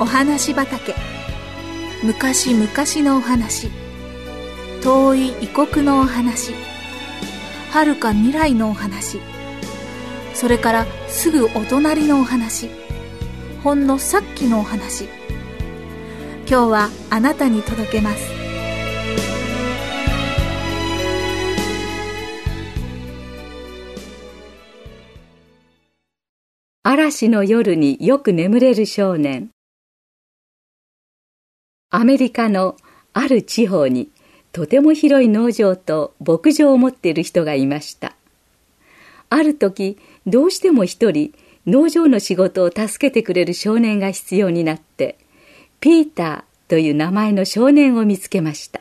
[0.00, 0.94] お話畑。
[2.02, 2.66] 昔々
[3.06, 3.68] のお話。
[4.82, 6.54] 遠い異国のお話。
[7.70, 9.20] 遥か未来のお話。
[10.32, 12.70] それからすぐお隣のお話。
[13.62, 15.04] ほんのさっきのお話。
[16.48, 18.30] 今日はあなたに届けます。
[26.84, 29.50] 嵐の夜によく眠れる少年。
[31.92, 32.76] アメリカの
[33.12, 34.10] ある地方に
[34.52, 38.14] とても広い農場と牧場を持っている人がいました。
[39.28, 41.34] ある時どうしても一人
[41.66, 45.18] 農場の仕事を助けてくれる少年が必要になって
[45.80, 48.80] ピーターという名前の少年を見つけました。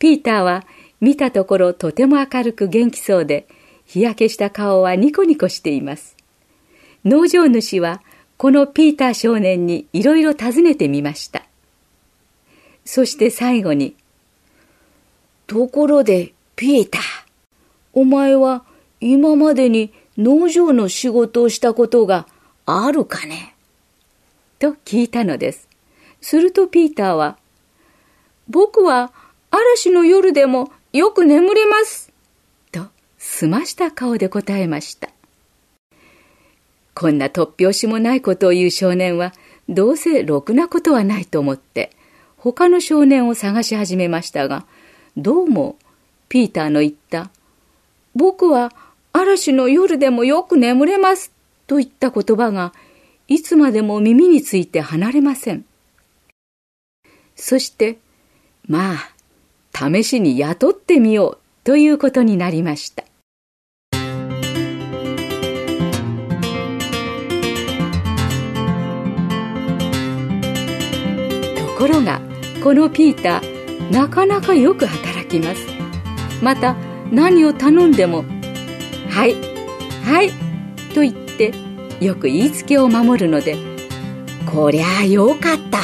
[0.00, 0.64] ピーターは
[1.00, 3.46] 見たところとても明るく元気そうで
[3.84, 6.16] 日焼けした顔はニコニコしています。
[7.04, 8.02] 農場主は
[8.36, 11.46] このピーター少年にいろいろ尋ねてみました。
[12.84, 13.96] そして最後に、
[15.46, 17.02] ところで、ピーター、
[17.92, 18.64] お前は
[19.00, 22.26] 今までに農場の仕事をしたことが
[22.64, 23.54] あるかね？
[24.58, 25.68] と聞いたのです。
[26.20, 27.38] するとピーターは、
[28.48, 29.12] 僕は
[29.50, 32.12] 嵐の夜でもよく眠れます。
[32.72, 32.86] と、
[33.18, 35.10] すました顔で答えました。
[36.98, 39.34] こんな突拍子もないことを言う少年は、
[39.68, 41.90] どうせろくなことはないと思って、
[42.38, 44.64] 他の少年を探し始めましたが、
[45.14, 45.76] どうも、
[46.30, 47.30] ピーターの言った、
[48.14, 48.72] 僕は
[49.12, 51.32] 嵐の夜でもよく眠れます、
[51.66, 52.72] といった言葉が、
[53.28, 55.66] いつまでも耳について離れません。
[57.34, 57.98] そして、
[58.66, 63.04] まあ、試しに雇ってみようということになりました。
[71.86, 72.20] ころが
[72.64, 75.64] このピーターなかなかよく働きます。
[76.42, 76.74] また
[77.12, 78.24] 何を頼んでも
[79.08, 79.36] 「はい
[80.04, 80.30] はい」
[80.94, 81.54] と言って
[82.00, 83.56] よく言いつけを守るので
[84.52, 85.78] 「こりゃあよかった」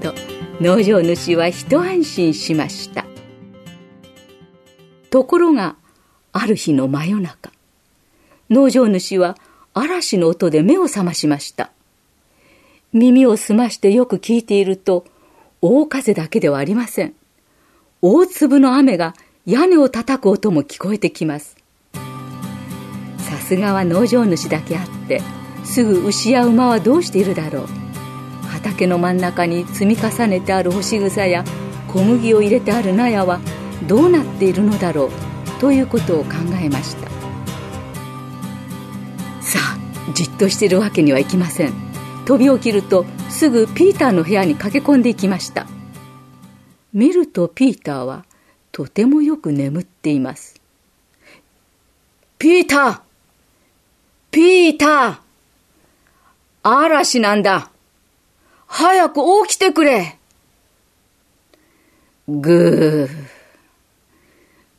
[0.00, 0.14] と
[0.62, 3.04] 農場主は一安心しました。
[5.10, 5.76] ところが
[6.32, 7.52] ある日の真夜中
[8.48, 9.36] 農場主は
[9.74, 11.71] 嵐の音で目を覚ましました。
[12.92, 15.04] 耳を澄ましてよく聞いていると、
[15.60, 17.14] 大風だけではありません。
[18.00, 19.14] 大粒の雨が
[19.46, 21.56] 屋根を叩く音も聞こえてきます。
[23.18, 25.22] さすがは農場主だけあって、
[25.64, 27.82] すぐ牛や馬はどうしているだろう。
[28.52, 31.44] 畑の真ん中に積み重ねてある干し草や
[31.88, 33.40] 小麦を入れてある納屋は
[33.88, 36.30] どうなっているのだろうということを考
[36.60, 37.08] えました
[39.40, 41.91] さあじっとしているわけにはいきません
[42.24, 45.66] 飛び起きるとすぐピーターの部屋に駆け込んでいきました。
[46.92, 48.24] 見るとピーターは
[48.70, 50.60] とてもよく眠っています。
[52.38, 53.00] ピーター!
[54.30, 55.16] ピーター!
[56.62, 57.70] 嵐なんだ。
[58.66, 60.18] 早く起きてくれ。
[62.28, 63.08] ぐ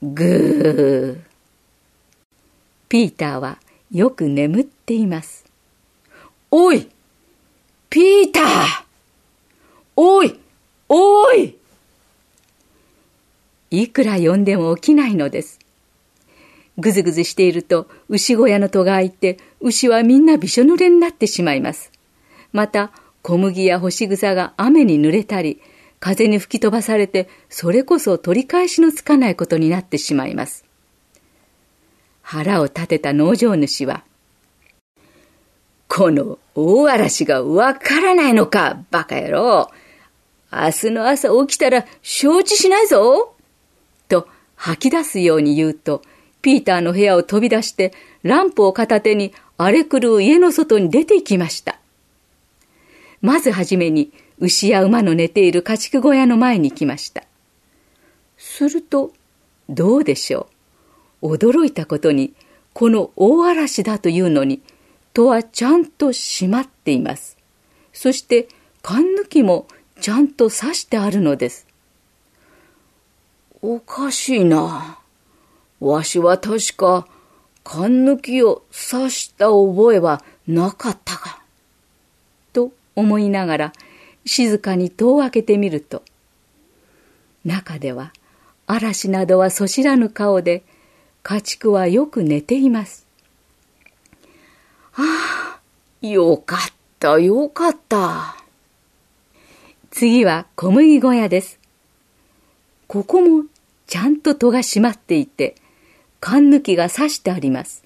[0.02, 0.14] ー。
[0.14, 1.20] ぐー。
[2.90, 3.58] ピーターは
[3.92, 5.46] よく眠っています。
[6.52, 6.93] おい!
[7.94, 8.44] ピーター
[9.96, 10.40] おい
[10.90, 11.56] おい
[13.70, 15.60] いくら呼んでも起きないのです。
[16.80, 21.92] ぐずぐずしていると牛小屋の戸が開いて牛はみんなびしょ濡れになってしまいます。
[22.52, 25.62] また小麦や干し草が雨に濡れたり
[26.00, 30.66] 風に吹き飛ばされてそれこそ取り返しのつかないことになってしまいます。
[32.24, 34.04] 腹を立てた農場主は
[35.96, 39.70] この大嵐がわからないのか、バカ野郎。
[40.52, 43.36] 明日の朝起きたら承知しないぞ。
[44.10, 46.02] と吐き出すように言うと、
[46.42, 47.94] ピーターの部屋を飛び出して、
[48.24, 51.78] ランプを片手に荒れ狂う家の外に出て行きました。
[53.22, 57.24] まずはじめに、牛や馬の寝ている家畜小屋の前に来ました。
[58.40, 59.14] すると、
[59.70, 60.48] どうでしょ
[61.22, 61.36] う。
[61.36, 62.34] 驚いたことに、
[62.74, 64.64] この大嵐だというのに、
[65.14, 67.38] 戸はちゃんと閉まっています。
[67.94, 68.48] そして
[68.82, 69.68] 缶抜きも
[70.02, 71.68] ちゃんと刺してあるのです。
[73.62, 75.00] おかしいな。
[75.80, 77.08] わしは確か
[77.64, 81.40] 缶抜きを刺した覚えはなかったが。
[82.52, 83.74] と思いながら
[84.26, 86.04] 静かに戸を開けてみると、
[87.46, 88.14] 中では
[88.68, 90.64] 嵐などはそしらぬ顔で
[91.22, 93.06] 家畜はよく寝ています。
[96.04, 96.60] よかっ
[97.00, 98.36] た、よかった。
[99.90, 101.60] 次は小麦小屋です。
[102.88, 103.46] ここも
[103.88, 105.56] ちゃんと戸が閉まっていて、
[106.20, 107.84] 缶抜きが刺してあります。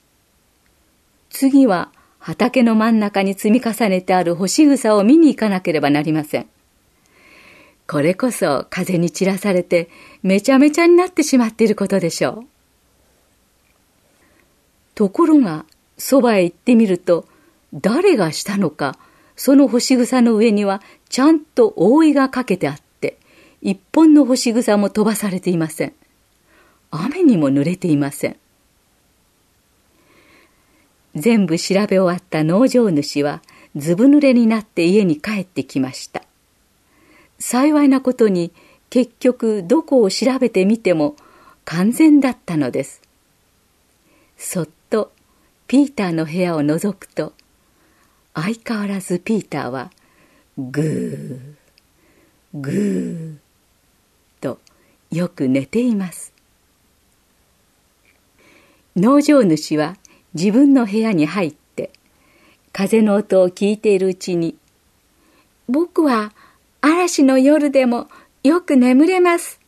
[1.30, 6.48] 次は畑の真ん中に積み重ねてある干し草を見に行かなければなりません。
[7.86, 9.90] これこそ風に散らされて
[10.24, 12.46] めちゃめちゃになってしまっていることでしょう。
[14.96, 15.66] ところが、
[16.00, 17.28] そばへ行ってみると、
[17.74, 18.98] 誰がしたのか、
[19.36, 23.18] その干し草の上にはちゃんと覆いがかけてあって、
[23.62, 25.94] 一本の干し草も飛ばされていません。
[26.92, 28.38] 雨にも濡れていません。
[31.16, 33.42] 全部調べ終わった農場主は、
[33.76, 36.24] ずぶ濡れになって家に帰ってきました。
[37.40, 38.52] 幸いなことに、
[38.90, 41.16] 結局どこを調べてみても
[41.66, 43.02] 完全だったのです。
[44.38, 45.12] そっと
[45.68, 47.34] ピーターの部屋を覗くと、
[48.40, 49.92] 相変わらずピーターは
[50.60, 53.36] ぐー、ぐー
[54.40, 54.60] と
[55.10, 56.34] よく寝ています。
[58.96, 59.98] 農場主は
[60.36, 61.92] 自分の部屋に入って
[62.74, 64.56] 風の音を聞いているうちに
[65.68, 66.32] 僕は
[66.82, 68.08] 嵐の夜でも
[68.44, 69.60] よく眠れます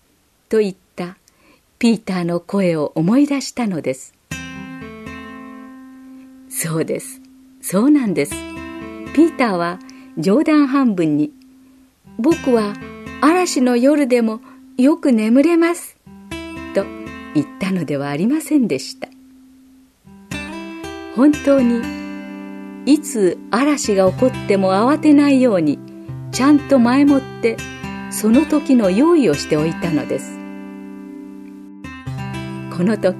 [0.47, 1.17] と言った
[1.79, 4.13] ピーターの声を思い出したのです。
[6.49, 7.19] そうです。
[7.61, 8.58] そうなんです。
[9.19, 9.79] ピーターは
[10.17, 11.33] 冗談半分に、
[12.17, 12.73] 僕は
[13.19, 14.39] 嵐の夜でも
[14.77, 15.97] よく眠れます。
[16.73, 16.85] と
[17.33, 19.09] 言ったのではありませんでした。
[21.17, 21.81] 本当に、
[22.85, 25.79] いつ嵐が起こっても慌てないように、
[26.31, 27.57] ちゃんと前もって
[28.11, 30.39] その時の用意をしておいたのです。
[32.71, 33.17] この時、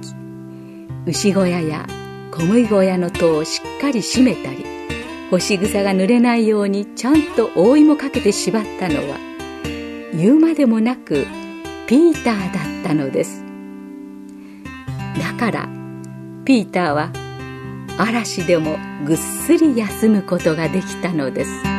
[1.04, 1.86] 牛小屋や
[2.30, 4.79] 小麦小屋の戸をしっかり閉めたり、
[5.30, 9.16] 干し草が濡れないようにちゃんと覆いもかけて縛ったのは
[10.12, 11.24] 言うまでもなく
[11.86, 13.44] ピーターだったのです。
[15.18, 15.68] だから
[16.44, 17.12] ピーターは
[17.96, 21.69] 嵐でもぐっすり休むことができたのです。